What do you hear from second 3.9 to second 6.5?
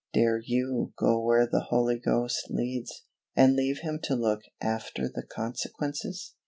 to look _after the consequences?